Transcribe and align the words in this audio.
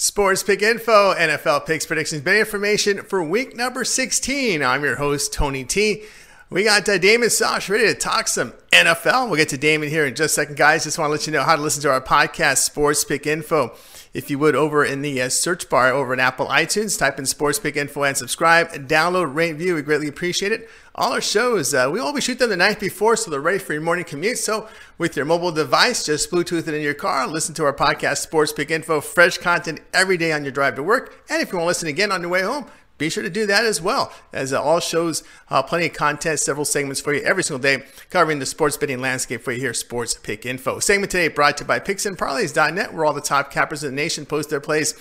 Sports 0.00 0.44
Pick 0.44 0.62
Info, 0.62 1.12
NFL 1.12 1.66
picks, 1.66 1.84
predictions, 1.84 2.22
betting 2.22 2.38
information 2.38 3.02
for 3.02 3.20
week 3.20 3.56
number 3.56 3.82
16. 3.82 4.62
I'm 4.62 4.84
your 4.84 4.94
host, 4.94 5.32
Tony 5.32 5.64
T. 5.64 6.04
We 6.50 6.62
got 6.62 6.88
uh, 6.88 6.98
Damon 6.98 7.30
Sosh 7.30 7.68
ready 7.68 7.88
to 7.88 7.94
talk 7.94 8.28
some 8.28 8.52
NFL. 8.70 9.26
We'll 9.26 9.34
get 9.34 9.48
to 9.48 9.58
Damon 9.58 9.88
here 9.88 10.06
in 10.06 10.14
just 10.14 10.38
a 10.38 10.40
second, 10.40 10.56
guys. 10.56 10.84
Just 10.84 11.00
want 11.00 11.08
to 11.08 11.12
let 11.14 11.26
you 11.26 11.32
know 11.32 11.42
how 11.42 11.56
to 11.56 11.62
listen 11.62 11.82
to 11.82 11.90
our 11.90 12.00
podcast, 12.00 12.58
Sports 12.58 13.04
Pick 13.04 13.26
Info. 13.26 13.74
If 14.14 14.30
you 14.30 14.38
would, 14.38 14.56
over 14.56 14.84
in 14.84 15.02
the 15.02 15.20
uh, 15.22 15.28
search 15.28 15.68
bar 15.68 15.92
over 15.92 16.12
in 16.12 16.20
Apple 16.20 16.46
iTunes, 16.46 16.98
type 16.98 17.18
in 17.18 17.26
Sports 17.26 17.58
Pick 17.58 17.76
Info 17.76 18.02
and 18.02 18.16
subscribe. 18.16 18.70
Download, 18.88 19.34
rate, 19.34 19.56
view. 19.56 19.74
We 19.74 19.82
greatly 19.82 20.08
appreciate 20.08 20.52
it. 20.52 20.68
All 20.94 21.12
our 21.12 21.20
shows, 21.20 21.74
uh, 21.74 21.88
we 21.92 22.00
always 22.00 22.24
shoot 22.24 22.38
them 22.38 22.50
the 22.50 22.56
night 22.56 22.80
before, 22.80 23.16
so 23.16 23.30
they're 23.30 23.40
ready 23.40 23.58
for 23.58 23.72
your 23.72 23.82
morning 23.82 24.04
commute. 24.04 24.38
So, 24.38 24.68
with 24.96 25.16
your 25.16 25.26
mobile 25.26 25.52
device, 25.52 26.04
just 26.04 26.30
Bluetooth 26.30 26.66
it 26.66 26.74
in 26.74 26.82
your 26.82 26.94
car. 26.94 27.26
Listen 27.26 27.54
to 27.56 27.64
our 27.64 27.72
podcast, 27.72 28.18
Sports 28.18 28.52
Pick 28.52 28.70
Info. 28.70 29.00
Fresh 29.00 29.38
content 29.38 29.80
every 29.94 30.16
day 30.16 30.32
on 30.32 30.42
your 30.42 30.52
drive 30.52 30.74
to 30.74 30.82
work. 30.82 31.22
And 31.30 31.40
if 31.40 31.52
you 31.52 31.58
want 31.58 31.64
to 31.64 31.68
listen 31.68 31.88
again 31.88 32.10
on 32.10 32.22
your 32.22 32.30
way 32.30 32.42
home, 32.42 32.66
be 32.98 33.08
sure 33.08 33.22
to 33.22 33.30
do 33.30 33.46
that 33.46 33.64
as 33.64 33.80
well. 33.80 34.12
As 34.32 34.52
uh, 34.52 34.60
all 34.60 34.80
shows, 34.80 35.22
uh, 35.48 35.62
plenty 35.62 35.86
of 35.86 35.92
content, 35.92 36.40
several 36.40 36.64
segments 36.64 37.00
for 37.00 37.14
you 37.14 37.22
every 37.22 37.44
single 37.44 37.60
day, 37.60 37.84
covering 38.10 38.40
the 38.40 38.46
sports 38.46 38.76
betting 38.76 39.00
landscape 39.00 39.40
for 39.40 39.52
you 39.52 39.60
here, 39.60 39.72
Sports 39.72 40.14
Pick 40.14 40.44
Info. 40.44 40.80
Segment 40.80 41.10
today 41.10 41.28
brought 41.28 41.56
to 41.58 41.64
you 41.64 41.68
by 41.68 41.78
PicksandParlays.net, 41.78 42.92
where 42.92 43.04
all 43.04 43.12
the 43.12 43.20
top 43.20 43.52
cappers 43.52 43.84
in 43.84 43.90
the 43.90 43.96
nation 43.96 44.26
post 44.26 44.50
their 44.50 44.60
plays 44.60 44.94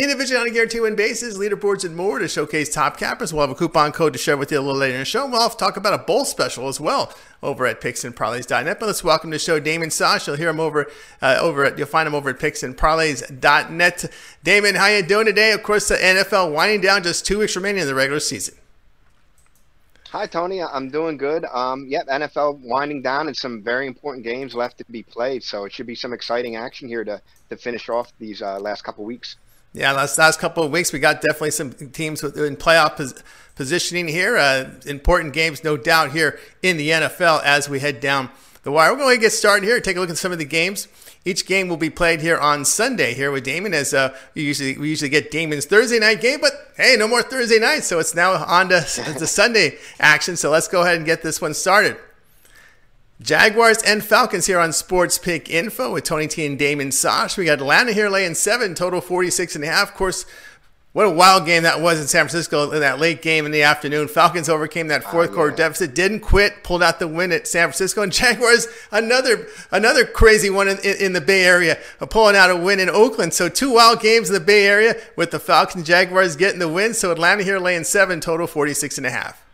Individually 0.00 0.40
on 0.40 0.46
a 0.46 0.50
guarantee 0.50 0.80
win 0.80 0.96
basis, 0.96 1.36
leaderboards, 1.36 1.84
and 1.84 1.94
more 1.94 2.18
to 2.18 2.26
showcase 2.26 2.72
top 2.72 2.96
cappers. 2.96 3.34
We'll 3.34 3.42
have 3.42 3.50
a 3.50 3.54
coupon 3.54 3.92
code 3.92 4.14
to 4.14 4.18
share 4.18 4.38
with 4.38 4.50
you 4.50 4.58
a 4.58 4.62
little 4.62 4.80
later 4.80 4.94
in 4.94 5.00
the 5.00 5.04
show. 5.04 5.26
We'll 5.26 5.46
talk 5.50 5.76
about 5.76 5.92
a 5.92 5.98
bowl 5.98 6.24
special 6.24 6.68
as 6.68 6.80
well 6.80 7.12
over 7.42 7.66
at 7.66 7.82
picksandparlays.net. 7.82 8.80
But 8.80 8.86
let's 8.86 9.04
welcome 9.04 9.30
to 9.30 9.34
the 9.34 9.38
show 9.38 9.60
Damon 9.60 9.90
Sosh. 9.90 10.26
You'll 10.26 10.36
hear 10.36 10.48
him 10.48 10.58
over 10.58 10.90
uh, 11.20 11.36
over 11.38 11.66
at, 11.66 11.76
you'll 11.76 11.86
find 11.86 12.06
him 12.06 12.14
over 12.14 12.30
at 12.30 12.38
picksandparlays.net. 12.38 14.10
Damon, 14.42 14.74
how 14.74 14.86
you 14.86 15.02
doing 15.02 15.26
today? 15.26 15.52
Of 15.52 15.62
course, 15.62 15.88
the 15.88 15.96
NFL 15.96 16.50
winding 16.54 16.80
down 16.80 17.02
just 17.02 17.26
two 17.26 17.40
weeks 17.40 17.54
remaining 17.54 17.82
in 17.82 17.86
the 17.86 17.94
regular 17.94 18.20
season. 18.20 18.54
Hi, 20.08 20.26
Tony. 20.26 20.62
I'm 20.62 20.88
doing 20.88 21.18
good. 21.18 21.44
Um, 21.44 21.84
yep, 21.88 22.06
NFL 22.06 22.60
winding 22.60 23.02
down 23.02 23.26
and 23.26 23.36
some 23.36 23.62
very 23.62 23.86
important 23.86 24.24
games 24.24 24.54
left 24.54 24.78
to 24.78 24.84
be 24.90 25.02
played. 25.02 25.42
So 25.42 25.66
it 25.66 25.72
should 25.74 25.86
be 25.86 25.94
some 25.94 26.14
exciting 26.14 26.56
action 26.56 26.88
here 26.88 27.04
to, 27.04 27.20
to 27.50 27.56
finish 27.58 27.90
off 27.90 28.14
these 28.18 28.40
uh, 28.40 28.58
last 28.60 28.82
couple 28.82 29.04
weeks. 29.04 29.36
Yeah, 29.72 29.92
last 29.92 30.18
last 30.18 30.40
couple 30.40 30.64
of 30.64 30.72
weeks 30.72 30.92
we 30.92 30.98
got 30.98 31.20
definitely 31.20 31.52
some 31.52 31.72
teams 31.72 32.24
in 32.24 32.56
playoff 32.56 32.96
pos- 32.96 33.22
positioning 33.54 34.08
here. 34.08 34.36
Uh, 34.36 34.70
important 34.84 35.32
games, 35.32 35.62
no 35.62 35.76
doubt, 35.76 36.10
here 36.10 36.40
in 36.60 36.76
the 36.76 36.90
NFL 36.90 37.42
as 37.44 37.68
we 37.68 37.78
head 37.78 38.00
down 38.00 38.30
the 38.64 38.72
wire. 38.72 38.92
We're 38.92 38.98
going 38.98 39.16
to 39.16 39.20
get 39.20 39.32
started 39.32 39.64
here. 39.64 39.80
Take 39.80 39.96
a 39.96 40.00
look 40.00 40.10
at 40.10 40.18
some 40.18 40.32
of 40.32 40.38
the 40.38 40.44
games. 40.44 40.88
Each 41.24 41.46
game 41.46 41.68
will 41.68 41.76
be 41.76 41.90
played 41.90 42.20
here 42.20 42.38
on 42.38 42.64
Sunday 42.64 43.14
here 43.14 43.30
with 43.30 43.44
Damon. 43.44 43.72
As 43.72 43.94
uh, 43.94 44.16
we 44.34 44.42
usually 44.42 44.76
we 44.76 44.88
usually 44.88 45.08
get 45.08 45.30
Damon's 45.30 45.66
Thursday 45.66 46.00
night 46.00 46.20
game, 46.20 46.40
but 46.40 46.52
hey, 46.76 46.96
no 46.98 47.06
more 47.06 47.22
Thursday 47.22 47.60
night, 47.60 47.84
so 47.84 48.00
it's 48.00 48.14
now 48.14 48.32
on 48.32 48.70
to 48.70 48.80
the 49.18 49.26
Sunday 49.26 49.78
action. 50.00 50.36
So 50.36 50.50
let's 50.50 50.66
go 50.66 50.80
ahead 50.82 50.96
and 50.96 51.06
get 51.06 51.22
this 51.22 51.40
one 51.40 51.54
started. 51.54 51.96
Jaguars 53.20 53.82
and 53.82 54.02
Falcons 54.02 54.46
here 54.46 54.58
on 54.58 54.72
Sports 54.72 55.18
Pick 55.18 55.50
Info 55.50 55.92
with 55.92 56.04
Tony 56.04 56.26
T 56.26 56.46
and 56.46 56.58
Damon 56.58 56.90
Sosh. 56.90 57.36
We 57.36 57.44
got 57.44 57.60
Atlanta 57.60 57.92
here 57.92 58.08
laying 58.08 58.34
seven, 58.34 58.74
total 58.74 59.02
46 59.02 59.56
and 59.56 59.64
a 59.64 59.66
half. 59.66 59.90
Of 59.90 59.94
course, 59.94 60.24
what 60.92 61.04
a 61.04 61.10
wild 61.10 61.44
game 61.44 61.64
that 61.64 61.82
was 61.82 62.00
in 62.00 62.06
San 62.06 62.24
Francisco 62.24 62.70
in 62.70 62.80
that 62.80 62.98
late 62.98 63.20
game 63.20 63.44
in 63.44 63.52
the 63.52 63.62
afternoon. 63.62 64.08
Falcons 64.08 64.48
overcame 64.48 64.88
that 64.88 65.04
oh, 65.06 65.10
fourth 65.10 65.28
oh, 65.28 65.32
yeah. 65.32 65.36
quarter 65.36 65.56
deficit, 65.56 65.94
didn't 65.94 66.20
quit, 66.20 66.64
pulled 66.64 66.82
out 66.82 66.98
the 66.98 67.06
win 67.06 67.30
at 67.30 67.46
San 67.46 67.68
Francisco. 67.68 68.02
And 68.02 68.10
Jaguars, 68.12 68.66
another 68.90 69.46
another 69.70 70.06
crazy 70.06 70.48
one 70.48 70.68
in, 70.68 70.78
in, 70.78 70.96
in 70.96 71.12
the 71.12 71.20
Bay 71.20 71.44
Area, 71.44 71.78
uh, 72.00 72.06
pulling 72.06 72.36
out 72.36 72.50
a 72.50 72.56
win 72.56 72.80
in 72.80 72.88
Oakland. 72.88 73.34
So 73.34 73.50
two 73.50 73.74
wild 73.74 74.00
games 74.00 74.30
in 74.30 74.34
the 74.34 74.40
Bay 74.40 74.66
Area 74.66 74.96
with 75.14 75.30
the 75.30 75.38
Falcons 75.38 75.86
Jaguars 75.86 76.36
getting 76.36 76.58
the 76.58 76.68
win. 76.68 76.94
So 76.94 77.12
Atlanta 77.12 77.42
here 77.42 77.58
laying 77.58 77.84
seven, 77.84 78.18
total 78.18 78.46
46 78.46 78.96
and 78.96 79.06
a 79.06 79.10
half. 79.10 79.44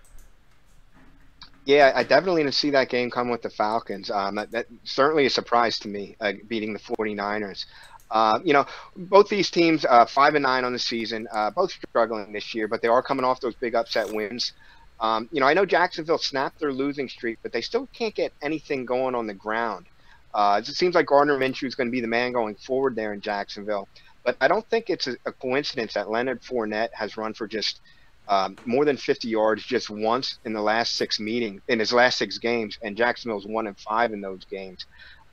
Yeah, 1.67 1.91
I 1.97 2.05
definitely 2.05 2.45
didn't 2.45 2.55
see 2.55 2.71
that 2.71 2.89
game 2.89 3.11
come 3.11 3.29
with 3.29 3.43
the 3.43 3.51
Falcons. 3.51 4.09
Um, 4.09 4.37
that, 4.37 4.53
that, 4.53 4.67
certainly 4.85 5.27
a 5.27 5.31
surprise 5.31 5.81
to 5.81 5.89
me, 5.89 6.17
uh, 6.21 6.35
beating 6.47 6.73
the 6.73 6.79
49ers. 6.79 7.65
Uh, 8.09 8.39
you 8.45 8.53
know, 8.53 8.65
both 8.97 9.29
these 9.29 9.51
teams, 9.51 9.85
uh, 9.85 10.07
five 10.07 10.37
and 10.37 10.45
nine 10.45 10.65
on 10.65 10.73
the 10.73 10.79
season, 10.79 11.27
uh, 11.33 11.51
both 11.51 11.73
struggling 11.73 12.33
this 12.33 12.55
year, 12.55 12.69
but 12.69 12.83
they 12.83 12.89
are 12.89 13.03
coming 13.03 13.25
off 13.25 13.41
those 13.41 13.57
big 13.57 13.75
upset 13.75 14.13
wins. 14.13 14.53
Um, 15.01 15.29
you 15.33 15.41
know, 15.41 15.47
I 15.47 15.55
know 15.55 15.67
Jacksonville 15.67 16.19
snapped 16.19 16.61
their 16.61 16.73
losing 16.73 17.09
streak, 17.09 17.41
but 17.43 17.53
they 17.53 17.63
still 17.63 17.89
can't 17.93 18.15
get 18.15 18.33
anything 18.41 18.87
going 18.87 19.17
on 19.17 19.27
the 19.27 19.35
ground. 19.35 19.87
Uh, 20.33 20.63
it 20.63 20.67
seems 20.67 20.95
like 20.95 21.07
Gardner 21.07 21.37
Minshew 21.37 21.67
is 21.67 21.75
going 21.75 21.89
to 21.89 21.93
be 21.93 22.01
the 22.01 22.07
man 22.07 22.31
going 22.31 22.55
forward 22.55 22.95
there 22.95 23.13
in 23.13 23.21
Jacksonville. 23.21 23.89
But 24.25 24.37
I 24.41 24.47
don't 24.47 24.69
think 24.71 24.89
it's 24.89 25.09
a, 25.09 25.17
a 25.27 25.33
coincidence 25.33 25.95
that 25.95 26.11
Leonard 26.11 26.43
Fournette 26.43 26.93
has 26.93 27.17
run 27.17 27.35
for 27.35 27.49
just– 27.49 27.81
um, 28.29 28.57
more 28.65 28.85
than 28.85 28.97
50 28.97 29.29
yards 29.29 29.65
just 29.65 29.91
once 29.91 30.39
in 30.45 30.53
the 30.53 30.61
last 30.61 30.97
six 30.97 31.21
meetings 31.21 31.63
in 31.69 31.79
his 31.79 31.93
last 31.93 32.19
six 32.19 32.39
games, 32.39 32.79
and 32.83 32.97
Jacksonville's 32.97 33.47
one 33.47 33.67
and 33.67 33.79
five 33.79 34.13
in 34.13 34.21
those 34.21 34.45
games. 34.45 34.87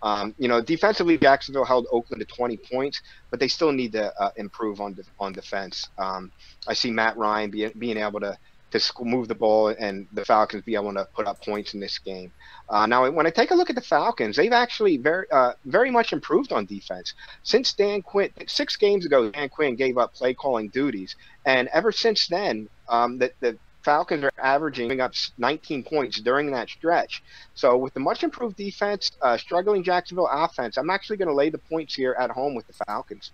Um, 0.03 0.35
you 0.37 0.49
know, 0.49 0.61
defensively, 0.61 1.17
Jacksonville 1.17 1.63
held 1.63 1.87
Oakland 1.91 2.19
to 2.19 2.35
20 2.35 2.59
points, 2.71 3.01
but 3.31 3.39
they 3.39 3.47
still 3.47 3.71
need 3.71 3.93
to 3.93 4.13
uh, 4.21 4.31
improve 4.35 4.81
on 4.81 4.93
de- 4.93 5.03
on 5.17 5.31
defense. 5.31 5.89
Um, 5.97 6.29
I 6.67 6.73
see 6.73 6.91
Matt 6.91 7.15
Ryan 7.17 7.49
be- 7.49 7.71
being 7.79 7.97
able 7.97 8.19
to 8.19 8.37
to 8.73 9.05
move 9.05 9.27
the 9.27 9.35
ball 9.35 9.67
and 9.67 10.07
the 10.13 10.25
Falcons 10.25 10.63
be 10.63 10.73
able 10.73 10.93
to 10.93 11.07
put 11.15 11.27
up 11.27 11.43
points 11.45 11.75
in 11.75 11.79
this 11.79 11.99
game. 11.99 12.31
Uh, 12.69 12.87
now, 12.87 13.09
when 13.11 13.27
I 13.27 13.29
take 13.29 13.51
a 13.51 13.55
look 13.55 13.69
at 13.69 13.75
the 13.75 13.81
Falcons, 13.81 14.35
they've 14.35 14.51
actually 14.51 14.97
very 14.97 15.27
uh, 15.31 15.53
very 15.65 15.91
much 15.91 16.11
improved 16.11 16.51
on 16.51 16.65
defense 16.65 17.13
since 17.43 17.73
Dan 17.73 18.01
Quinn. 18.01 18.31
Six 18.47 18.75
games 18.75 19.05
ago, 19.05 19.29
Dan 19.29 19.49
Quinn 19.49 19.75
gave 19.75 19.97
up 19.97 20.13
play 20.13 20.33
calling 20.33 20.69
duties, 20.69 21.15
and 21.45 21.69
ever 21.71 21.91
since 21.91 22.27
then, 22.27 22.67
um, 22.87 23.17
the, 23.17 23.31
the 23.39 23.57
Falcons 23.83 24.23
are 24.23 24.31
averaging 24.37 25.01
up 25.01 25.13
19 25.37 25.83
points 25.83 26.19
during 26.21 26.51
that 26.51 26.69
stretch. 26.69 27.21
So 27.53 27.77
with 27.77 27.93
the 27.93 27.99
much 27.99 28.23
improved 28.23 28.55
defense, 28.55 29.11
uh, 29.21 29.37
struggling 29.37 29.83
Jacksonville 29.83 30.29
offense, 30.31 30.77
I'm 30.77 30.89
actually 30.89 31.17
going 31.17 31.27
to 31.27 31.33
lay 31.33 31.49
the 31.49 31.57
points 31.57 31.93
here 31.95 32.15
at 32.17 32.31
home 32.31 32.55
with 32.55 32.67
the 32.67 32.73
Falcons. 32.85 33.31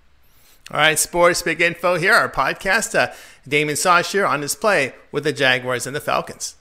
All 0.71 0.77
right, 0.77 0.99
Sports 0.99 1.41
Pick 1.41 1.61
Info 1.61 1.95
here. 1.95 2.13
Our 2.13 2.29
podcast, 2.29 2.93
uh, 2.93 3.13
Damon 3.47 3.75
Sosh 3.75 4.11
here 4.11 4.25
on 4.25 4.41
display 4.41 4.93
with 5.11 5.23
the 5.23 5.33
Jaguars 5.33 5.87
and 5.87 5.95
the 5.95 6.01
Falcons. 6.01 6.55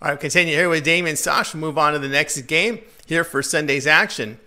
All 0.00 0.10
right, 0.10 0.20
continue 0.20 0.54
here 0.54 0.68
with 0.68 0.84
Damon 0.84 1.16
Sosh. 1.16 1.54
We'll 1.54 1.60
move 1.60 1.78
on 1.78 1.94
to 1.94 1.98
the 1.98 2.08
next 2.08 2.40
game 2.42 2.80
here 3.06 3.24
for 3.24 3.42
Sunday's 3.42 3.86
action. 3.86 4.38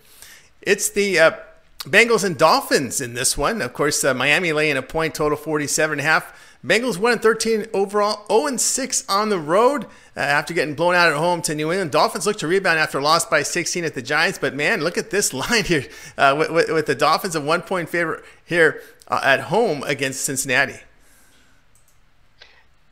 It's 0.62 0.90
the 0.90 1.20
uh, 1.20 1.32
Bengals 1.80 2.24
and 2.24 2.38
Dolphins 2.38 3.02
in 3.02 3.16
this 3.16 3.38
one. 3.38 3.62
Of 3.62 3.74
course, 3.74 4.02
uh, 4.04 4.14
Miami 4.14 4.54
laying 4.54 4.78
a 4.78 4.82
point 4.82 5.14
total 5.14 5.38
47 5.38 6.00
and 6.00 6.08
a 6.08 6.10
half. 6.10 6.51
Bengals 6.64 6.98
1 6.98 7.14
and 7.14 7.22
13 7.22 7.66
overall, 7.74 8.26
0 8.28 8.46
and 8.46 8.62
6 8.62 9.06
on 9.10 9.30
the 9.30 9.40
road 9.40 9.86
uh, 10.16 10.20
after 10.20 10.54
getting 10.54 10.76
blown 10.76 10.94
out 10.94 11.12
at 11.12 11.18
home 11.18 11.42
to 11.42 11.56
New 11.56 11.72
England. 11.72 11.92
Dolphins 11.92 12.28
look 12.28 12.38
to 12.38 12.48
rebound 12.48 12.78
after 12.78 13.02
loss 13.02 13.26
by 13.26 13.42
16 13.42 13.84
at 13.84 13.96
the 13.96 14.02
Giants, 14.02 14.38
but 14.38 14.54
man, 14.54 14.82
look 14.82 14.98
at 14.98 15.10
this 15.10 15.34
line 15.34 15.64
here 15.64 15.86
uh, 16.18 16.36
with, 16.38 16.52
with, 16.52 16.70
with, 16.70 16.86
the 16.86 16.94
Dolphins 16.94 17.36
a 17.36 17.42
one 17.42 17.64
point 17.64 17.90
favorite 17.90 18.24
here 18.46 18.82
uh, 19.08 19.22
at 19.24 19.42
home 19.42 19.82
against 19.84 20.24
Cincinnati. 20.24 20.80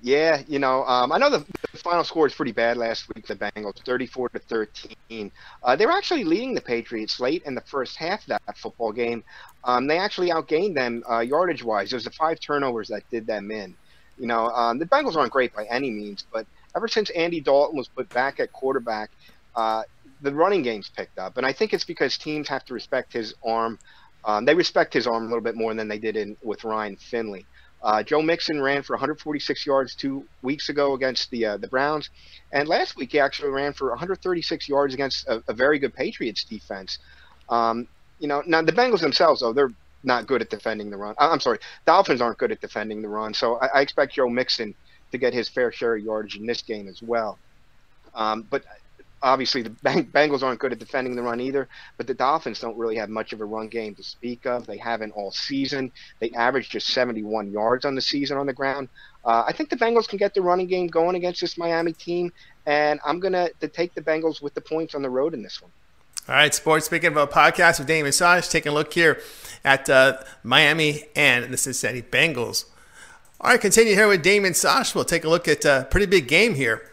Yeah, 0.02 0.42
you 0.48 0.58
know, 0.58 0.84
um, 0.86 1.12
I 1.12 1.18
know 1.18 1.30
the, 1.30 1.46
final 1.80 2.04
score 2.04 2.24
was 2.24 2.34
pretty 2.34 2.52
bad 2.52 2.78
last 2.78 3.08
week. 3.14 3.26
The 3.28 3.36
Bengals, 3.36 3.84
thirty-four 3.84 4.30
to 4.30 4.40
thirteen. 4.40 5.32
Uh, 5.64 5.76
they 5.76 5.86
were 5.86 5.92
actually 5.92 6.24
leading 6.24 6.54
the 6.54 6.62
Patriots 6.62 7.20
late 7.20 7.44
in 7.46 7.56
the 7.56 7.62
first 7.62 7.96
half 7.98 8.22
of 8.22 8.28
that 8.28 8.58
football 8.58 8.92
game. 8.92 9.24
Um, 9.64 9.88
they 9.88 9.98
actually 9.98 10.30
outgained 10.30 10.76
them 10.76 11.04
uh, 11.10 11.20
yardage-wise. 11.20 11.92
It 11.92 11.96
was 11.96 12.04
the 12.04 12.12
five 12.12 12.40
turnovers 12.40 12.88
that 12.90 13.04
did 13.10 13.26
them 13.28 13.52
in. 13.52 13.76
You 14.18 14.28
know, 14.28 14.48
um, 14.50 14.80
the 14.80 14.86
Bengals 14.86 15.16
aren't 15.16 15.32
great 15.32 15.54
by 15.56 15.66
any 15.66 15.90
means, 15.90 16.26
but 16.32 16.46
ever 16.76 16.88
since 16.88 17.10
Andy 17.12 17.40
Dalton 17.42 17.78
was 17.78 17.88
put 17.88 18.10
back 18.10 18.40
at 18.40 18.52
quarterback, 18.52 19.10
uh, 19.56 19.84
the 20.22 20.34
running 20.34 20.62
game's 20.62 20.90
picked 20.90 21.18
up, 21.18 21.38
and 21.38 21.46
I 21.46 21.54
think 21.54 21.74
it's 21.74 21.86
because 21.86 22.18
teams 22.18 22.48
have 22.50 22.66
to 22.66 22.74
respect 22.74 23.14
his 23.14 23.34
arm. 23.46 23.80
Um, 24.26 24.44
they 24.44 24.54
respect 24.54 24.94
his 24.94 25.08
arm 25.08 25.24
a 25.24 25.28
little 25.28 25.42
bit 25.42 25.56
more 25.56 25.74
than 25.74 25.88
they 25.88 25.98
did 25.98 26.18
in 26.18 26.36
with 26.44 26.66
Ryan 26.66 26.98
Finley. 26.98 27.46
Uh, 27.82 28.04
Joe 28.04 28.22
Mixon 28.22 28.62
ran 28.62 28.84
for 28.84 28.94
146 28.94 29.66
yards 29.66 29.96
two 29.96 30.26
weeks 30.42 30.70
ago 30.70 30.94
against 30.94 31.32
the 31.32 31.46
uh, 31.46 31.58
the 31.58 31.68
Browns, 31.68 32.10
and 32.52 32.68
last 32.68 32.98
week 32.98 33.12
he 33.14 33.20
actually 33.20 33.50
ran 33.50 33.74
for 33.74 33.90
136 33.90 34.68
yards 34.68 34.94
against 34.94 35.28
a, 35.28 35.42
a 35.48 35.54
very 35.54 35.80
good 35.80 35.94
Patriots 35.94 36.44
defense. 36.44 37.00
Um, 37.48 37.88
you 38.20 38.28
know, 38.28 38.44
now 38.46 38.62
the 38.62 38.74
Bengals 38.74 39.00
themselves, 39.00 39.42
though, 39.42 39.54
they're 39.54 39.72
not 40.04 40.28
good 40.28 40.42
at 40.42 40.50
defending 40.50 40.90
the 40.90 40.98
run. 40.98 41.16
I'm 41.18 41.40
sorry, 41.40 41.60
Dolphins 41.86 42.22
aren't 42.22 42.38
good 42.38 42.52
at 42.52 42.62
defending 42.62 43.02
the 43.02 43.10
run. 43.10 43.34
So 43.34 43.56
I, 43.56 43.68
I 43.76 43.82
expect 43.82 44.14
Joe 44.14 44.30
Mixon 44.30 44.76
to 45.12 45.18
get 45.18 45.34
his 45.34 45.50
fair 45.50 45.72
share 45.72 45.96
of 45.96 46.04
yardage 46.04 46.36
in 46.36 46.46
this 46.46 46.62
game 46.62 46.88
as 46.88 47.02
well. 47.02 47.38
Um, 48.14 48.46
but 48.50 48.64
obviously 49.22 49.62
the 49.62 49.70
Bengals 49.70 50.44
aren't 50.44 50.60
good 50.60 50.72
at 50.72 50.80
defending 50.80 51.16
the 51.16 51.22
run 51.22 51.40
either, 51.40 51.68
but 51.98 52.08
the 52.08 52.14
Dolphins 52.14 52.60
don't 52.60 52.78
really 52.78 52.96
have 52.96 53.10
much 53.10 53.34
of 53.34 53.42
a 53.42 53.46
run 53.46 53.68
game 53.68 53.96
to 53.96 54.04
speak 54.04 54.46
of. 54.46 54.66
They 54.66 54.78
haven't 54.78 55.12
all 55.12 55.32
season. 55.32 55.92
They 56.20 56.32
average 56.32 56.70
just 56.70 56.88
71 56.88 57.52
yards 57.52 57.86
on 57.86 57.96
the 57.96 58.02
season 58.02 58.38
on 58.38 58.46
the 58.48 58.54
ground. 58.54 58.90
Uh, 59.26 59.44
I 59.46 59.52
think 59.52 59.70
the 59.70 59.76
Bengals 59.76 60.08
can 60.08 60.18
get 60.18 60.34
the 60.34 60.42
running 60.42 60.68
game 60.68 60.88
going 60.88 61.16
against 61.16 61.42
this 61.42 61.58
Miami 61.58 61.94
team, 61.94 62.32
and 62.66 63.00
I'm 63.06 63.20
going 63.20 63.34
to 63.34 63.52
take 63.68 63.94
the 63.94 64.02
Bengals 64.02 64.42
with 64.42 64.54
the 64.54 64.62
points 64.62 64.96
on 64.96 65.02
the 65.02 65.10
road 65.10 65.34
in 65.34 65.44
this 65.44 65.62
one. 65.62 65.72
All 66.28 66.36
right, 66.36 66.54
sports. 66.54 66.86
Speaking 66.86 67.08
of 67.08 67.18
a 67.18 67.28
podcast 67.28 67.80
with 67.80 67.88
Damon 67.88 68.12
Sosh, 68.12 68.48
taking 68.50 68.72
a 68.72 68.76
look 68.76 68.94
here 68.94 69.20
at 69.66 69.90
uh, 69.90 70.20
Miami 70.44 71.06
and 71.16 71.52
the 71.52 71.58
Cincinnati 71.58 72.04
Bengals. 72.04 72.66
All 73.42 73.52
right, 73.52 73.60
continue 73.60 73.96
here 73.96 74.08
with 74.08 74.22
Damon 74.22 74.54
Sosh. 74.54 74.94
We'll 74.94 75.06
take 75.06 75.24
a 75.24 75.30
look 75.30 75.48
at 75.48 75.66
a 75.66 75.88
pretty 75.90 76.06
big 76.06 76.28
game 76.28 76.54
here. 76.56 76.92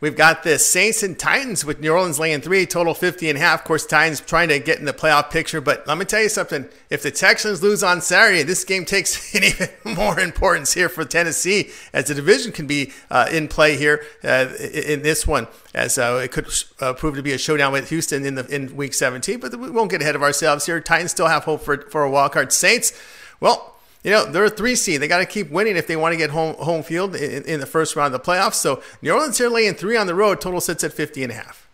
We've 0.00 0.14
got 0.14 0.44
the 0.44 0.60
Saints 0.60 1.02
and 1.02 1.18
Titans 1.18 1.64
with 1.64 1.80
New 1.80 1.92
Orleans 1.92 2.20
laying 2.20 2.40
three, 2.40 2.66
total 2.66 2.94
50 2.94 3.30
and 3.30 3.36
a 3.36 3.40
half. 3.40 3.60
Of 3.60 3.66
course, 3.66 3.84
Titans 3.84 4.20
trying 4.20 4.48
to 4.48 4.60
get 4.60 4.78
in 4.78 4.84
the 4.84 4.92
playoff 4.92 5.28
picture. 5.30 5.60
But 5.60 5.88
let 5.88 5.98
me 5.98 6.04
tell 6.04 6.22
you 6.22 6.28
something. 6.28 6.68
If 6.88 7.02
the 7.02 7.10
Texans 7.10 7.64
lose 7.64 7.82
on 7.82 8.00
Saturday, 8.00 8.44
this 8.44 8.64
game 8.64 8.84
takes 8.84 9.34
an 9.34 9.42
even 9.42 9.96
more 9.96 10.20
importance 10.20 10.72
here 10.72 10.88
for 10.88 11.04
Tennessee 11.04 11.70
as 11.92 12.06
the 12.06 12.14
division 12.14 12.52
can 12.52 12.68
be 12.68 12.92
uh, 13.10 13.28
in 13.32 13.48
play 13.48 13.76
here 13.76 14.04
uh, 14.22 14.46
in 14.60 15.02
this 15.02 15.26
one, 15.26 15.48
as 15.74 15.98
uh, 15.98 16.20
it 16.22 16.30
could 16.30 16.46
uh, 16.80 16.92
prove 16.92 17.16
to 17.16 17.22
be 17.22 17.32
a 17.32 17.38
showdown 17.38 17.72
with 17.72 17.88
Houston 17.88 18.24
in 18.24 18.36
the 18.36 18.46
in 18.46 18.76
Week 18.76 18.94
17. 18.94 19.40
But 19.40 19.58
we 19.58 19.68
won't 19.68 19.90
get 19.90 20.00
ahead 20.00 20.14
of 20.14 20.22
ourselves 20.22 20.66
here. 20.66 20.80
Titans 20.80 21.10
still 21.10 21.26
have 21.26 21.42
hope 21.42 21.62
for, 21.62 21.76
for 21.90 22.04
a 22.04 22.10
wild 22.10 22.30
card. 22.30 22.52
Saints, 22.52 22.92
well, 23.40 23.77
you 24.04 24.10
know, 24.10 24.24
they're 24.24 24.44
a 24.44 24.50
three 24.50 24.76
seed. 24.76 25.00
They 25.00 25.08
got 25.08 25.18
to 25.18 25.26
keep 25.26 25.50
winning 25.50 25.76
if 25.76 25.86
they 25.86 25.96
want 25.96 26.12
to 26.12 26.16
get 26.16 26.30
home 26.30 26.54
home 26.56 26.82
field 26.82 27.16
in, 27.16 27.44
in, 27.44 27.60
the 27.60 27.66
first 27.66 27.96
round 27.96 28.14
of 28.14 28.22
the 28.22 28.30
playoffs. 28.30 28.54
So 28.54 28.82
New 29.02 29.12
Orleans 29.12 29.38
here 29.38 29.48
laying 29.48 29.74
three 29.74 29.96
on 29.96 30.06
the 30.06 30.14
road. 30.14 30.40
Total 30.40 30.60
sits 30.60 30.84
at 30.84 30.92
50 30.92 31.24
and 31.24 31.32
a 31.32 31.34
half. 31.34 31.68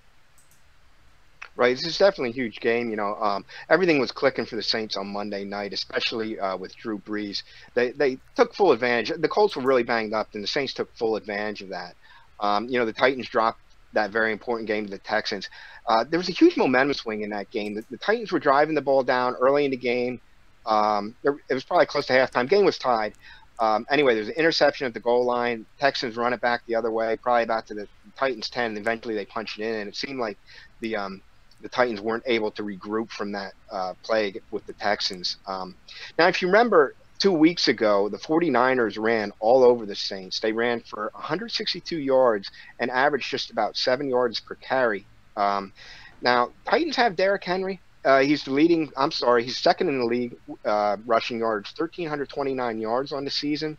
Right, 1.57 1.77
this 1.77 1.87
is 1.87 1.99
definitely 1.99 2.31
a 2.31 2.33
huge 2.33 2.59
game. 2.59 2.91
You 2.91 2.97
know, 2.97 3.15
um, 3.15 3.45
everything 3.71 4.01
was 4.01 4.11
clicking 4.11 4.45
for 4.45 4.57
the 4.57 4.63
Saints 4.63 4.97
on 4.97 5.07
Monday 5.07 5.45
night, 5.45 5.73
especially 5.73 6.41
uh, 6.41 6.57
with 6.57 6.75
Drew 6.75 6.99
Brees. 6.99 7.45
They 7.75 7.93
they 7.93 8.19
took 8.35 8.55
full 8.55 8.73
advantage. 8.73 9.13
The 9.17 9.29
Colts 9.29 9.55
were 9.55 9.63
really 9.63 9.85
banged 9.85 10.15
up, 10.15 10.31
and 10.35 10.43
the 10.43 10.49
Saints 10.49 10.75
took 10.75 10.93
full 10.97 11.15
advantage 11.15 11.63
of 11.63 11.69
that. 11.69 11.95
Um, 12.41 12.69
you 12.69 12.79
know, 12.79 12.85
the 12.85 12.93
Titans 12.93 13.29
dropped 13.29 13.61
that 13.93 14.11
very 14.11 14.33
important 14.33 14.67
game 14.67 14.85
to 14.85 14.91
the 14.91 14.99
Texans. 14.99 15.49
Uh, 15.87 16.03
there 16.03 16.19
was 16.19 16.29
a 16.29 16.33
huge 16.33 16.57
momentum 16.57 16.95
swing 16.95 17.23
in 17.23 17.31
that 17.31 17.51
game. 17.51 17.75
The, 17.75 17.85
the 17.89 17.99
Titans 17.99 18.33
were 18.33 18.41
driving 18.41 18.75
the 18.75 18.83
ball 18.83 19.05
down 19.05 19.35
early 19.35 19.65
in 19.65 19.71
the 19.71 19.77
game. 19.77 20.21
Um, 20.67 21.15
it 21.23 21.55
was 21.55 21.65
probably 21.65 21.87
close 21.87 22.07
to 22.07 22.13
halftime. 22.13 22.49
Game 22.49 22.65
was 22.65 22.79
tied. 22.79 23.15
Um, 23.59 23.87
anyway, 23.91 24.15
there's 24.15 24.29
an 24.29 24.35
interception 24.35 24.87
at 24.87 24.95
the 24.95 25.01
goal 25.01 25.25
line. 25.25 25.65
Texans 25.79 26.17
run 26.17 26.33
it 26.33 26.41
back 26.41 26.63
the 26.67 26.75
other 26.75 26.91
way, 26.91 27.17
probably 27.17 27.45
about 27.45 27.67
to 27.69 27.75
the 27.75 27.89
Titans 28.17 28.51
10. 28.51 28.71
And 28.71 28.79
eventually, 28.79 29.15
they 29.15 29.25
punch 29.25 29.59
it 29.59 29.65
in, 29.65 29.75
and 29.75 29.89
it 29.89 29.97
seemed 29.97 30.19
like 30.19 30.39
the 30.81 30.97
um, 30.97 31.23
the 31.61 31.69
Titans 31.69 32.01
weren't 32.01 32.25
able 32.27 32.51
to 32.53 32.63
regroup 32.63 33.11
from 33.11 33.33
that 33.33 33.55
uh, 33.71 33.95
play 34.03 34.35
with 34.51 34.67
the 34.67 34.75
Texans. 34.75 35.39
Um, 35.47 35.75
now, 36.19 36.29
if 36.29 36.43
you 36.43 36.49
remember, 36.49 36.95
two 37.19 37.33
weeks 37.33 37.69
ago, 37.69 38.09
the 38.09 38.19
49ers 38.19 38.99
ran 38.99 39.33
all 39.41 39.63
over 39.65 39.87
the 39.87 39.95
Saints. 39.95 40.41
They 40.41 40.53
ran 40.53 40.81
for 40.81 41.11
162 41.15 41.97
yards 41.97 42.51
and 42.79 42.91
averaged 42.91 43.31
just 43.31 43.51
about 43.51 43.77
seven 43.77 44.11
yards 44.11 44.41
per 44.41 44.57
carry. 44.57 45.07
Um, 45.37 45.73
now, 46.21 46.51
Titans 46.69 46.97
have 46.97 47.17
Derrick 47.17 47.45
Henry. 47.45 47.81
Uh, 48.05 48.21
he's 48.21 48.45
the 48.45 48.51
leading. 48.51 48.93
I'm 48.97 49.11
sorry, 49.11 49.45
he's 49.45 49.57
second 49.57 49.89
in 49.89 49.99
the 49.99 50.05
league 50.05 50.37
uh, 50.65 50.97
rushing 51.07 51.39
yards, 51.39 51.73
1,329 51.77 52.79
yards 52.79 53.13
on 53.13 53.25
the 53.25 53.31
season. 53.31 53.79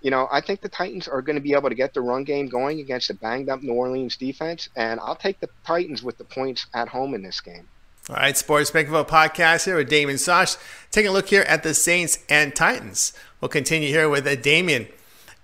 You 0.00 0.10
know, 0.10 0.28
I 0.32 0.40
think 0.40 0.62
the 0.62 0.68
Titans 0.68 1.08
are 1.08 1.20
going 1.20 1.36
to 1.36 1.42
be 1.42 1.52
able 1.52 1.68
to 1.68 1.74
get 1.74 1.92
the 1.92 2.00
run 2.00 2.24
game 2.24 2.48
going 2.48 2.80
against 2.80 3.10
a 3.10 3.14
banged 3.14 3.50
up 3.50 3.62
New 3.62 3.74
Orleans 3.74 4.16
defense, 4.16 4.70
and 4.76 4.98
I'll 5.00 5.16
take 5.16 5.40
the 5.40 5.48
Titans 5.66 6.02
with 6.02 6.16
the 6.16 6.24
points 6.24 6.66
at 6.72 6.88
home 6.88 7.14
in 7.14 7.22
this 7.22 7.40
game. 7.40 7.68
All 8.08 8.16
right, 8.16 8.36
Sports 8.36 8.70
Bankville 8.70 9.06
podcast 9.06 9.66
here 9.66 9.76
with 9.76 9.90
Damon 9.90 10.16
Sosh. 10.16 10.56
Taking 10.90 11.10
a 11.10 11.12
look 11.12 11.28
here 11.28 11.42
at 11.42 11.62
the 11.62 11.74
Saints 11.74 12.18
and 12.30 12.56
Titans. 12.56 13.12
We'll 13.40 13.50
continue 13.50 13.88
here 13.88 14.08
with 14.08 14.26
uh, 14.26 14.36
Damien. 14.36 14.88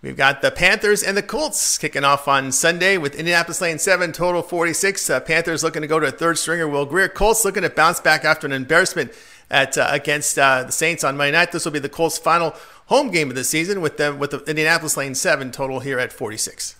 We've 0.02 0.16
got 0.16 0.42
the 0.42 0.50
Panthers 0.50 1.02
and 1.02 1.16
the 1.16 1.22
Colts 1.22 1.78
kicking 1.78 2.04
off 2.04 2.28
on 2.28 2.52
Sunday 2.52 2.98
with 2.98 3.14
Indianapolis 3.14 3.60
lane 3.60 3.78
seven, 3.78 4.12
total 4.12 4.42
46. 4.42 5.08
Uh, 5.08 5.20
Panthers 5.20 5.64
looking 5.64 5.82
to 5.82 5.88
go 5.88 5.98
to 5.98 6.06
a 6.06 6.10
third 6.10 6.38
stringer, 6.38 6.68
Will 6.68 6.84
Grier. 6.84 7.08
Colts 7.08 7.44
looking 7.44 7.62
to 7.62 7.70
bounce 7.70 7.98
back 8.00 8.24
after 8.24 8.46
an 8.46 8.52
embarrassment 8.52 9.12
at 9.50 9.78
uh, 9.78 9.88
against 9.90 10.38
uh, 10.38 10.64
the 10.64 10.72
Saints 10.72 11.02
on 11.02 11.16
Monday 11.16 11.32
night. 11.32 11.50
This 11.50 11.64
will 11.64 11.72
be 11.72 11.78
the 11.78 11.88
Colts' 11.88 12.18
final 12.18 12.54
home 12.86 13.10
game 13.10 13.30
of 13.30 13.36
the 13.36 13.44
season 13.44 13.80
with 13.80 13.96
them 13.96 14.18
with 14.18 14.32
the 14.32 14.44
Indianapolis 14.44 14.96
lane 14.96 15.14
seven, 15.14 15.50
total 15.50 15.80
here 15.80 15.98
at 15.98 16.12
46. 16.12 16.76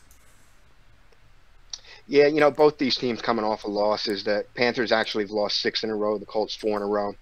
Yeah, 2.09 2.27
you 2.27 2.39
know, 2.39 2.51
both 2.51 2.79
these 2.79 2.97
teams 2.97 3.21
coming 3.23 3.45
off 3.45 3.65
of 3.65 3.73
losses. 3.73 4.25
The 4.25 4.45
Panthers 4.55 4.93
actually 4.93 5.25
have 5.25 5.31
lost 5.31 5.61
six 5.61 5.83
in 5.83 5.91
a 5.91 5.97
row, 5.97 6.19
the 6.19 6.27
Colts 6.27 6.55
four 6.55 6.77
in 6.77 6.83
a 6.83 6.87
row. 6.87 7.17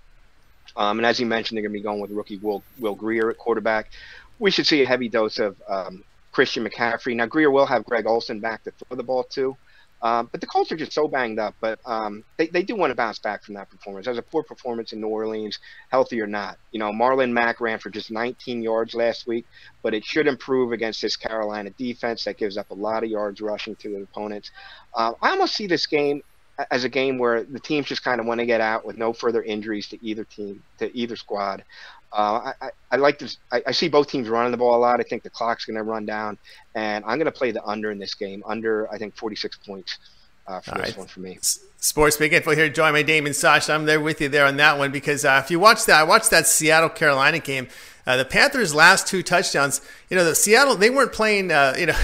Um, 0.76 0.98
and 0.98 1.06
as 1.06 1.20
you 1.20 1.26
mentioned, 1.26 1.56
they're 1.56 1.62
going 1.62 1.72
to 1.72 1.78
be 1.78 1.82
going 1.82 2.00
with 2.00 2.10
rookie 2.10 2.38
Will, 2.38 2.62
Will 2.78 2.96
Grier 2.96 3.30
at 3.30 3.38
quarterback 3.38 3.90
we 4.38 4.50
should 4.50 4.66
see 4.66 4.82
a 4.82 4.86
heavy 4.86 5.08
dose 5.08 5.38
of 5.38 5.56
um, 5.68 6.04
Christian 6.32 6.66
McCaffrey. 6.66 7.14
Now 7.14 7.26
Grier 7.26 7.50
will 7.50 7.66
have 7.66 7.84
Greg 7.84 8.06
Olsen 8.06 8.40
back 8.40 8.64
to 8.64 8.72
throw 8.72 8.96
the 8.96 9.02
ball 9.02 9.24
too. 9.24 9.56
Um, 10.02 10.28
but 10.30 10.42
the 10.42 10.46
Colts 10.46 10.70
are 10.70 10.76
just 10.76 10.92
so 10.92 11.08
banged 11.08 11.38
up. 11.38 11.54
But 11.60 11.78
um, 11.86 12.24
they, 12.36 12.48
they 12.48 12.62
do 12.62 12.76
want 12.76 12.90
to 12.90 12.94
bounce 12.94 13.18
back 13.18 13.42
from 13.42 13.54
that 13.54 13.70
performance. 13.70 14.06
As 14.06 14.18
a 14.18 14.22
poor 14.22 14.42
performance 14.42 14.92
in 14.92 15.00
New 15.00 15.08
Orleans, 15.08 15.58
healthy 15.88 16.20
or 16.20 16.26
not. 16.26 16.58
You 16.72 16.78
know, 16.78 16.92
Marlon 16.92 17.32
Mack 17.32 17.60
ran 17.60 17.78
for 17.78 17.88
just 17.88 18.10
19 18.10 18.62
yards 18.62 18.94
last 18.94 19.26
week, 19.26 19.46
but 19.82 19.94
it 19.94 20.04
should 20.04 20.26
improve 20.26 20.72
against 20.72 21.00
this 21.00 21.16
Carolina 21.16 21.70
defense 21.70 22.24
that 22.24 22.36
gives 22.36 22.58
up 22.58 22.70
a 22.70 22.74
lot 22.74 23.02
of 23.02 23.08
yards 23.08 23.40
rushing 23.40 23.76
to 23.76 23.88
the 23.88 24.02
opponents. 24.02 24.50
Uh, 24.94 25.12
I 25.22 25.30
almost 25.30 25.54
see 25.54 25.66
this 25.66 25.86
game 25.86 26.22
as 26.70 26.84
a 26.84 26.88
game 26.88 27.18
where 27.18 27.42
the 27.42 27.60
teams 27.60 27.86
just 27.86 28.04
kind 28.04 28.20
of 28.20 28.26
want 28.26 28.40
to 28.40 28.46
get 28.46 28.60
out 28.60 28.84
with 28.84 28.96
no 28.96 29.12
further 29.12 29.42
injuries 29.42 29.88
to 29.88 30.04
either 30.04 30.24
team, 30.24 30.62
to 30.78 30.96
either 30.96 31.16
squad. 31.16 31.64
Uh, 32.12 32.52
I, 32.60 32.70
I, 32.92 32.96
like 32.96 33.18
to. 33.18 33.36
I, 33.50 33.62
I, 33.66 33.72
see 33.72 33.88
both 33.88 34.08
teams 34.08 34.28
running 34.28 34.52
the 34.52 34.56
ball 34.56 34.76
a 34.76 34.78
lot. 34.78 35.00
I 35.00 35.02
think 35.02 35.24
the 35.24 35.30
clock's 35.30 35.64
going 35.64 35.76
to 35.76 35.82
run 35.82 36.06
down, 36.06 36.38
and 36.76 37.04
I'm 37.04 37.18
going 37.18 37.26
to 37.26 37.32
play 37.32 37.50
the 37.50 37.64
under 37.64 37.90
in 37.90 37.98
this 37.98 38.14
game. 38.14 38.44
Under, 38.46 38.88
I 38.92 38.98
think, 38.98 39.16
46 39.16 39.58
points 39.66 39.98
uh, 40.46 40.60
for 40.60 40.72
All 40.72 40.78
this 40.78 40.90
right. 40.90 40.98
one 40.98 41.06
for 41.08 41.20
me. 41.20 41.38
Sports 41.78 42.16
Pick 42.16 42.32
Info 42.32 42.54
here. 42.54 42.68
Join 42.68 42.92
my 42.92 43.02
Damon 43.02 43.34
Sasha. 43.34 43.72
I'm 43.72 43.84
there 43.84 44.00
with 44.00 44.20
you 44.20 44.28
there 44.28 44.46
on 44.46 44.56
that 44.58 44.78
one 44.78 44.92
because 44.92 45.24
uh, 45.24 45.40
if 45.44 45.50
you 45.50 45.58
watch 45.58 45.86
that, 45.86 46.00
I 46.00 46.04
watched 46.04 46.30
that 46.30 46.46
Seattle 46.46 46.88
Carolina 46.88 47.40
game. 47.40 47.66
Uh, 48.06 48.16
the 48.16 48.24
Panthers' 48.24 48.74
last 48.74 49.06
two 49.06 49.22
touchdowns, 49.22 49.80
you 50.08 50.16
know, 50.16 50.24
the 50.24 50.34
Seattle 50.34 50.76
they 50.76 50.90
weren't 50.90 51.12
playing, 51.12 51.50
uh, 51.50 51.74
you 51.78 51.86
know, 51.86 51.98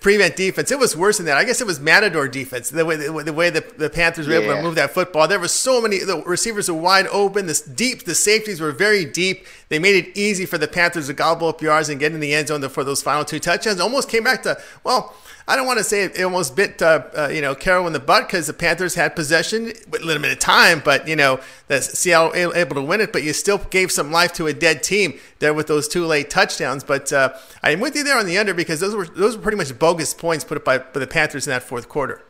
prevent 0.00 0.36
defense. 0.36 0.70
It 0.70 0.78
was 0.78 0.96
worse 0.96 1.16
than 1.16 1.26
that. 1.26 1.36
I 1.36 1.44
guess 1.44 1.60
it 1.60 1.66
was 1.66 1.80
Matador 1.80 2.28
defense. 2.28 2.70
The 2.70 2.84
way 2.84 2.96
the, 2.96 3.22
the 3.24 3.32
way 3.32 3.50
the, 3.50 3.64
the 3.76 3.90
Panthers 3.90 4.26
were 4.26 4.34
yeah. 4.34 4.40
able 4.40 4.54
to 4.56 4.62
move 4.62 4.74
that 4.76 4.92
football. 4.92 5.26
There 5.26 5.40
were 5.40 5.48
so 5.48 5.80
many. 5.80 5.98
The 5.98 6.22
receivers 6.22 6.70
were 6.70 6.76
wide 6.76 7.06
open. 7.08 7.46
This 7.46 7.60
deep. 7.60 8.04
The 8.04 8.14
safeties 8.14 8.60
were 8.60 8.72
very 8.72 9.04
deep. 9.04 9.46
They 9.68 9.78
made 9.78 9.96
it 9.96 10.16
easy 10.16 10.46
for 10.46 10.58
the 10.58 10.68
Panthers 10.68 11.08
to 11.08 11.14
gobble 11.14 11.48
up 11.48 11.62
yards 11.62 11.88
and 11.88 11.98
get 11.98 12.12
in 12.12 12.20
the 12.20 12.34
end 12.34 12.48
zone 12.48 12.66
for 12.68 12.84
those 12.84 13.02
final 13.02 13.24
two 13.24 13.38
touchdowns. 13.38 13.80
Almost 13.80 14.08
came 14.08 14.24
back 14.24 14.42
to 14.44 14.60
well 14.84 15.14
I 15.48 15.54
don't 15.54 15.66
want 15.66 15.78
to 15.78 15.84
say 15.84 16.02
it, 16.02 16.20
almost 16.22 16.56
bit 16.56 16.82
uh, 16.82 17.04
uh, 17.16 17.28
you 17.28 17.40
know 17.40 17.54
Carroll 17.54 17.86
in 17.86 17.92
the 17.92 18.00
butt 18.00 18.26
because 18.26 18.48
the 18.48 18.52
Panthers 18.52 18.96
had 18.96 19.14
possession 19.14 19.72
with 19.88 20.02
limited 20.02 20.40
time, 20.40 20.82
but 20.84 21.06
you 21.06 21.14
know 21.14 21.38
the 21.68 21.80
Seattle 21.80 22.32
able 22.34 22.74
to 22.74 22.82
win 22.82 23.00
it, 23.00 23.12
but 23.12 23.22
you 23.22 23.32
still 23.32 23.58
gave 23.58 23.92
some 23.92 24.10
life 24.10 24.32
to 24.34 24.48
a 24.48 24.52
dead 24.52 24.82
team 24.82 25.20
there 25.38 25.54
with 25.54 25.68
those 25.68 25.86
two 25.86 26.04
late 26.04 26.30
touchdowns. 26.30 26.82
But 26.82 27.12
uh, 27.12 27.34
I'm 27.62 27.78
with 27.78 27.94
you 27.94 28.02
there 28.02 28.18
on 28.18 28.26
the 28.26 28.38
under 28.38 28.54
because 28.54 28.80
those 28.80 28.96
were 28.96 29.06
those 29.06 29.36
were 29.36 29.42
pretty 29.42 29.56
much 29.56 29.78
bogus 29.78 29.95
points 30.14 30.44
put 30.44 30.56
up 30.56 30.64
by, 30.64 30.78
by 30.78 31.00
the 31.00 31.06
Panthers 31.06 31.46
in 31.46 31.50
that 31.50 31.62
fourth 31.62 31.88
quarter. 31.88 32.22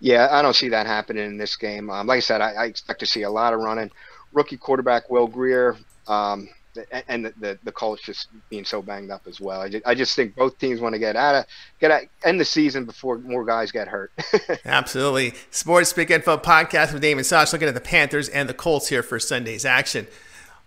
Yeah, 0.00 0.28
I 0.30 0.42
don't 0.42 0.54
see 0.54 0.68
that 0.68 0.86
happening 0.86 1.24
in 1.24 1.36
this 1.36 1.56
game. 1.56 1.90
Um, 1.90 2.06
like 2.06 2.18
I 2.18 2.20
said, 2.20 2.40
I, 2.40 2.52
I, 2.52 2.64
expect 2.66 3.00
to 3.00 3.06
see 3.06 3.22
a 3.22 3.30
lot 3.30 3.52
of 3.52 3.60
running. 3.60 3.90
Rookie 4.32 4.56
quarterback 4.56 5.10
Will 5.10 5.26
Grier 5.26 5.76
Um, 6.06 6.48
and 7.08 7.26
the, 7.26 7.34
the, 7.38 7.58
the 7.64 7.72
Colts 7.72 8.02
just 8.02 8.28
being 8.50 8.64
so 8.64 8.82
banged 8.82 9.10
up 9.10 9.26
as 9.26 9.40
well. 9.40 9.60
I 9.60 9.68
just, 9.68 9.86
I 9.86 9.94
just 9.94 10.16
think 10.16 10.34
both 10.34 10.58
teams 10.58 10.80
want 10.80 10.94
to 10.94 10.98
get 10.98 11.16
out 11.16 11.34
of 11.34 11.44
get 11.80 11.90
out, 11.90 12.02
end 12.24 12.40
the 12.40 12.44
season 12.44 12.84
before 12.84 13.18
more 13.18 13.44
guys 13.44 13.70
get 13.70 13.88
hurt. 13.88 14.12
Absolutely. 14.64 15.34
Sports 15.50 15.92
Pick 15.92 16.10
Info 16.10 16.36
podcast 16.36 16.92
with 16.92 17.02
Damon 17.02 17.24
Sosh 17.24 17.52
looking 17.52 17.68
at 17.68 17.74
the 17.74 17.80
Panthers 17.80 18.28
and 18.28 18.48
the 18.48 18.54
Colts 18.54 18.88
here 18.88 19.02
for 19.02 19.18
Sunday's 19.18 19.64
action. 19.64 20.06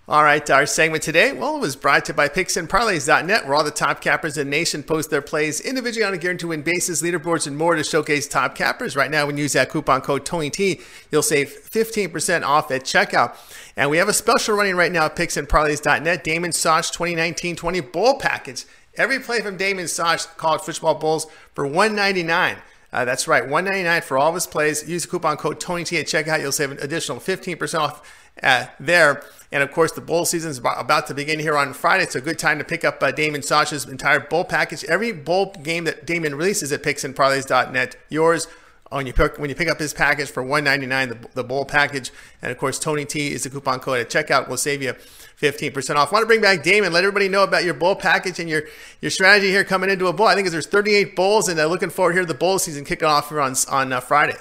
All 0.10 0.24
right, 0.24 0.50
our 0.50 0.66
segment 0.66 1.04
today, 1.04 1.34
well, 1.34 1.58
it 1.58 1.60
was 1.60 1.76
brought 1.76 2.06
to 2.06 2.14
you 2.14 2.16
by 2.16 2.30
PicksandParlays.net, 2.30 3.46
where 3.46 3.56
all 3.56 3.66
the 3.66 3.72
top 3.72 4.00
cappers 4.00 4.38
in 4.38 4.48
the 4.48 4.58
nation 4.58 4.82
post 4.82 5.10
their 5.10 5.22
plays 5.22 5.60
individually 5.60 6.06
on 6.06 6.14
a 6.14 6.18
guarantee 6.18 6.44
to 6.44 6.48
win 6.48 6.62
bases, 6.62 7.02
leaderboards, 7.02 7.46
and 7.46 7.58
more 7.58 7.76
to 7.76 7.84
showcase 7.84 8.26
top 8.26 8.56
cappers. 8.56 8.96
Right 8.96 9.12
now, 9.12 9.26
when 9.26 9.36
you 9.36 9.44
use 9.44 9.52
that 9.52 9.70
coupon 9.70 10.00
code 10.00 10.26
TonyT, 10.26 10.82
you'll 11.12 11.22
save 11.22 11.50
15% 11.50 12.44
off 12.44 12.72
at 12.72 12.84
checkout. 12.84 13.36
And 13.76 13.90
we 13.90 13.98
have 13.98 14.08
a 14.08 14.14
special 14.14 14.56
running 14.56 14.78
right 14.78 14.94
now 14.94 15.08
at 15.08 15.18
PicksandParlays.net, 15.18 16.24
Damon 16.24 16.54
Sosh 16.54 16.90
2019-20 16.92 17.92
Bowl 17.92 18.18
Package. 18.18 18.64
Every 18.96 19.20
play 19.20 19.42
from 19.42 19.58
Damon 19.58 19.90
Sosh 19.90 20.24
college 20.38 20.62
football 20.62 20.96
bowls 20.96 21.28
for 21.54 21.68
199 21.68 22.60
Uh, 22.94 23.04
that's 23.04 23.28
right, 23.28 23.46
one 23.46 23.66
ninety 23.66 23.84
nine 23.84 24.02
for 24.02 24.18
all 24.18 24.30
of 24.30 24.36
his 24.36 24.48
plays. 24.48 24.88
Use 24.88 25.04
the 25.04 25.10
coupon 25.10 25.36
code 25.36 25.60
Tony 25.60 25.84
T 25.84 25.98
at 25.98 26.06
checkout. 26.06 26.40
You'll 26.40 26.54
save 26.54 26.72
an 26.72 26.78
additional 26.80 27.20
fifteen 27.20 27.58
percent 27.58 27.84
off 27.84 28.26
uh, 28.42 28.68
there. 28.80 29.24
And 29.52 29.64
of 29.64 29.72
course, 29.72 29.92
the 29.94 30.02
bowl 30.02 30.26
season 30.26 30.52
is 30.52 30.58
about 30.58 31.08
to 31.08 31.14
begin 31.14 31.40
here 31.40 31.58
on 31.58 31.74
Friday. 31.74 32.04
It's 32.04 32.16
a 32.16 32.22
good 32.22 32.38
time 32.38 32.58
to 32.58 32.66
pick 32.66 32.84
up 32.84 33.02
uh, 33.02 33.12
Damon 33.12 33.42
Sosh's 33.42 33.86
entire 33.86 34.20
bowl 34.20 34.44
package. 34.44 34.84
Every 34.86 35.12
bowl 35.12 35.54
game 35.64 35.86
that 35.86 36.06
Damon 36.06 36.36
releases 36.36 36.72
at 36.72 36.84
picksandparlays.net, 36.84 37.96
yours 38.10 38.48
when 38.90 39.06
you 39.06 39.14
pick 39.14 39.38
when 39.38 39.50
you 39.50 39.56
pick 39.56 39.68
up 39.68 39.80
his 39.80 39.94
package 39.94 40.30
for 40.30 40.42
199 40.42 41.10
the, 41.10 41.30
the 41.34 41.44
bowl 41.44 41.66
package. 41.66 42.12
And 42.42 42.52
of 42.52 42.58
course 42.58 42.80
tony 42.80 43.06
t 43.06 43.34
is 43.34 43.44
the 43.44 43.50
coupon 43.50 43.80
code 43.80 44.00
at 44.00 44.10
checkout. 44.10 44.48
Will 44.48 44.58
save 44.58 44.82
you 44.82 44.94
15% 45.42 45.96
off. 45.96 46.12
Want 46.12 46.24
to 46.24 46.28
bring 46.28 46.42
back 46.42 46.64
damon 46.64 46.94
let 46.94 47.04
everybody 47.04 47.28
know 47.28 47.44
about 47.44 47.64
your 47.64 47.74
bowl 47.74 47.96
package 47.96 48.40
and 48.40 48.50
your 48.50 48.64
your 49.02 49.12
strategy 49.12 49.50
here 49.50 49.64
coming 49.64 49.90
into 49.90 50.08
a 50.08 50.14
bowl. 50.14 50.28
I 50.28 50.36
think 50.36 50.50
there's 50.50 50.68
38 50.68 51.16
bowls 51.16 51.50
and 51.50 51.60
uh, 51.60 51.68
looking 51.68 51.90
forward 51.90 52.14
here 52.14 52.22
to 52.22 52.28
the 52.28 52.34
bowl 52.34 52.60
season 52.60 52.86
kicking 52.86 53.08
off 53.08 53.30
here 53.30 53.42
on 53.42 53.56
on 53.70 53.92
uh, 53.92 54.00
friday 54.00 54.38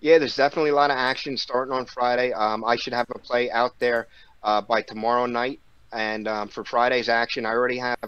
yeah, 0.00 0.18
there's 0.18 0.36
definitely 0.36 0.70
a 0.70 0.74
lot 0.74 0.90
of 0.90 0.96
action 0.96 1.36
starting 1.36 1.72
on 1.72 1.86
Friday. 1.86 2.32
Um, 2.32 2.64
I 2.64 2.76
should 2.76 2.92
have 2.92 3.06
a 3.14 3.18
play 3.18 3.50
out 3.50 3.78
there 3.78 4.06
uh, 4.42 4.60
by 4.62 4.82
tomorrow 4.82 5.26
night, 5.26 5.60
and 5.92 6.26
um, 6.26 6.48
for 6.48 6.64
Friday's 6.64 7.08
action, 7.08 7.44
I 7.44 7.50
already 7.50 7.78
have 7.78 7.98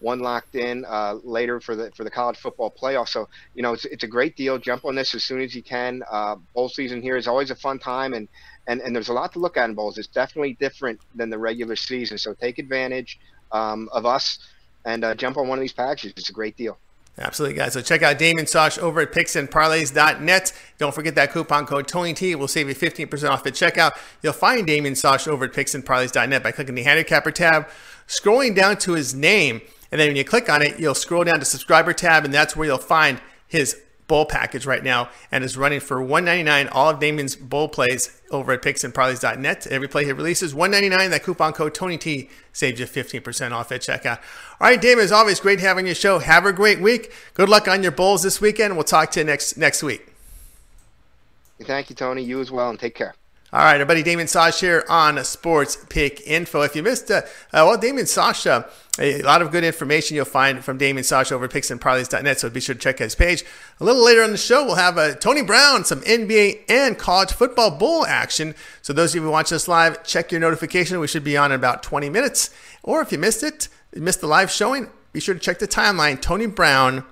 one 0.00 0.20
locked 0.20 0.54
in 0.54 0.84
uh, 0.86 1.16
later 1.24 1.60
for 1.60 1.76
the 1.76 1.90
for 1.96 2.04
the 2.04 2.10
college 2.10 2.38
football 2.38 2.72
playoff. 2.80 3.08
So 3.08 3.28
you 3.54 3.62
know, 3.62 3.72
it's 3.72 3.84
it's 3.86 4.04
a 4.04 4.08
great 4.08 4.36
deal. 4.36 4.58
Jump 4.58 4.84
on 4.84 4.94
this 4.94 5.14
as 5.14 5.24
soon 5.24 5.40
as 5.40 5.54
you 5.54 5.62
can. 5.62 6.02
Uh, 6.10 6.36
bowl 6.54 6.68
season 6.68 7.02
here 7.02 7.16
is 7.16 7.26
always 7.26 7.50
a 7.50 7.56
fun 7.56 7.78
time, 7.78 8.14
and 8.14 8.28
and 8.68 8.80
and 8.80 8.94
there's 8.94 9.08
a 9.08 9.12
lot 9.12 9.32
to 9.32 9.40
look 9.40 9.56
at 9.56 9.68
in 9.68 9.74
bowls. 9.74 9.98
It's 9.98 10.08
definitely 10.08 10.56
different 10.60 11.00
than 11.14 11.30
the 11.30 11.38
regular 11.38 11.76
season. 11.76 12.16
So 12.16 12.34
take 12.34 12.58
advantage 12.58 13.18
um, 13.52 13.88
of 13.92 14.06
us 14.06 14.38
and 14.84 15.04
uh, 15.04 15.14
jump 15.14 15.36
on 15.36 15.48
one 15.48 15.58
of 15.58 15.62
these 15.62 15.72
packages. 15.72 16.12
It's 16.16 16.30
a 16.30 16.32
great 16.32 16.56
deal. 16.56 16.78
Absolutely, 17.18 17.56
guys. 17.56 17.74
So 17.74 17.82
check 17.82 18.02
out 18.02 18.18
Damon 18.18 18.46
Sosh 18.46 18.78
over 18.78 19.00
at 19.00 19.12
picksandparlays.net. 19.12 20.52
Don't 20.78 20.94
forget 20.94 21.14
that 21.16 21.32
coupon 21.32 21.66
code 21.66 21.86
TonyT 21.86 22.34
will 22.36 22.48
save 22.48 22.68
you 22.68 22.74
15% 22.74 23.28
off 23.28 23.46
at 23.46 23.52
checkout. 23.52 23.92
You'll 24.22 24.32
find 24.32 24.66
Damon 24.66 24.94
Sosh 24.94 25.28
over 25.28 25.44
at 25.44 25.52
picksandparlays.net 25.52 26.42
by 26.42 26.52
clicking 26.52 26.74
the 26.74 26.82
handicapper 26.82 27.30
tab, 27.30 27.68
scrolling 28.08 28.54
down 28.54 28.78
to 28.78 28.94
his 28.94 29.14
name, 29.14 29.60
and 29.92 30.00
then 30.00 30.08
when 30.08 30.16
you 30.16 30.24
click 30.24 30.48
on 30.48 30.62
it, 30.62 30.78
you'll 30.78 30.94
scroll 30.94 31.24
down 31.24 31.40
to 31.40 31.44
subscriber 31.44 31.92
tab, 31.92 32.24
and 32.24 32.32
that's 32.32 32.56
where 32.56 32.66
you'll 32.66 32.78
find 32.78 33.20
his 33.46 33.76
bowl 34.10 34.26
package 34.26 34.66
right 34.66 34.82
now 34.82 35.08
and 35.30 35.44
is 35.44 35.56
running 35.56 35.78
for 35.78 36.02
199 36.02 36.66
all 36.72 36.90
of 36.90 36.98
Damon's 36.98 37.36
bowl 37.36 37.68
plays 37.68 38.20
over 38.32 38.50
at 38.50 38.60
picksandparlays.net. 38.60 39.68
Every 39.68 39.86
play 39.86 40.04
he 40.04 40.12
releases, 40.12 40.52
199 40.52 41.10
That 41.10 41.22
coupon 41.22 41.52
code 41.52 41.74
Tony 41.74 41.96
T 41.96 42.28
saves 42.52 42.80
you 42.80 42.86
15% 42.86 43.52
off 43.52 43.70
at 43.70 43.82
checkout. 43.82 44.18
All 44.60 44.66
right, 44.68 44.80
Damon, 44.80 45.04
as 45.04 45.12
always, 45.12 45.38
great 45.38 45.60
having 45.60 45.86
you 45.86 45.94
show. 45.94 46.18
Have 46.18 46.44
a 46.44 46.52
great 46.52 46.80
week. 46.80 47.12
Good 47.34 47.48
luck 47.48 47.68
on 47.68 47.84
your 47.84 47.92
bowls 47.92 48.24
this 48.24 48.40
weekend. 48.40 48.74
We'll 48.74 48.82
talk 48.82 49.12
to 49.12 49.20
you 49.20 49.26
next 49.26 49.56
next 49.56 49.80
week. 49.84 50.08
Thank 51.62 51.88
you, 51.88 51.94
Tony. 51.94 52.24
You 52.24 52.40
as 52.40 52.50
well, 52.50 52.68
and 52.68 52.80
take 52.80 52.96
care. 52.96 53.14
All 53.52 53.64
right, 53.64 53.80
everybody. 53.80 54.04
Damon 54.04 54.28
Sosh 54.28 54.60
here 54.60 54.84
on 54.88 55.24
Sports 55.24 55.76
Pick 55.88 56.20
Info. 56.24 56.60
If 56.60 56.76
you 56.76 56.84
missed, 56.84 57.10
uh, 57.10 57.22
uh, 57.52 57.66
well, 57.66 57.76
Damon 57.76 58.06
Sosh, 58.06 58.46
uh, 58.46 58.62
a 58.96 59.22
lot 59.22 59.42
of 59.42 59.50
good 59.50 59.64
information 59.64 60.14
you'll 60.14 60.24
find 60.24 60.64
from 60.64 60.78
Damon 60.78 61.02
Sasha 61.02 61.34
over 61.34 61.46
at 61.46 61.50
picksandparlays.net. 61.50 62.38
So 62.38 62.48
be 62.48 62.60
sure 62.60 62.76
to 62.76 62.80
check 62.80 63.00
his 63.00 63.16
page. 63.16 63.44
A 63.80 63.84
little 63.84 64.04
later 64.04 64.22
on 64.22 64.30
the 64.30 64.36
show, 64.36 64.64
we'll 64.64 64.76
have 64.76 64.96
uh, 64.96 65.16
Tony 65.16 65.42
Brown, 65.42 65.84
some 65.84 66.00
NBA 66.02 66.60
and 66.68 66.96
college 66.96 67.32
football 67.32 67.72
bowl 67.72 68.06
action. 68.06 68.54
So 68.82 68.92
those 68.92 69.10
of 69.10 69.16
you 69.16 69.22
who 69.22 69.32
watch 69.32 69.52
us 69.52 69.66
live, 69.66 70.04
check 70.04 70.30
your 70.30 70.40
notification. 70.40 71.00
We 71.00 71.08
should 71.08 71.24
be 71.24 71.36
on 71.36 71.50
in 71.50 71.56
about 71.56 71.82
20 71.82 72.08
minutes. 72.08 72.54
Or 72.84 73.02
if 73.02 73.10
you 73.10 73.18
missed 73.18 73.42
it, 73.42 73.66
you 73.92 74.00
missed 74.00 74.20
the 74.20 74.28
live 74.28 74.52
showing, 74.52 74.90
be 75.12 75.18
sure 75.18 75.34
to 75.34 75.40
check 75.40 75.58
the 75.58 75.66
timeline. 75.66 76.22
Tony 76.22 76.46
Brown, 76.46 77.04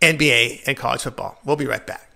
NBA 0.00 0.62
and 0.64 0.76
college 0.76 1.02
football. 1.02 1.40
We'll 1.44 1.56
be 1.56 1.66
right 1.66 1.84
back. 1.84 2.15